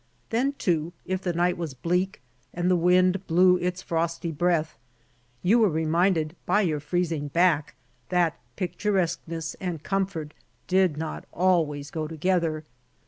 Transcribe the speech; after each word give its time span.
Then, 0.31 0.53
too, 0.53 0.93
if 1.05 1.21
the 1.21 1.31
night 1.31 1.57
was 1.59 1.75
bleak 1.75 2.21
and 2.55 2.71
the 2.71 2.75
wind 2.75 3.27
blew 3.27 3.57
his 3.57 3.83
frosty 3.83 4.31
breath, 4.31 4.75
you 5.43 5.59
were 5.59 5.69
reminded 5.69 6.35
by 6.47 6.61
your 6.61 6.79
freezing 6.79 7.27
back 7.27 7.75
that 8.09 8.39
picturesqueness 8.55 9.53
and 9.61 9.83
comfort 9.83 10.33
did 10.65 10.97
not 10.97 11.25
always 11.33 11.91
go 11.91 12.07
together. 12.07 12.63